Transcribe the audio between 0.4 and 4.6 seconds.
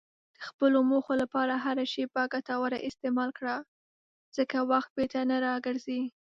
خپلو موخو لپاره هره شېبه ګټوره استعمال کړه، ځکه